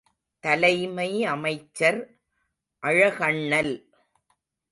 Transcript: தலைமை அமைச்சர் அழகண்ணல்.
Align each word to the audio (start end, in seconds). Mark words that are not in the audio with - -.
தலைமை 0.43 1.25
அமைச்சர் 1.25 1.99
அழகண்ணல். 2.83 3.73